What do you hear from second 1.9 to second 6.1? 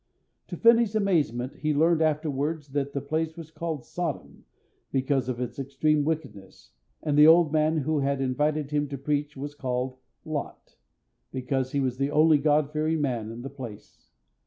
afterwards that the place was called Sodom, because of its extreme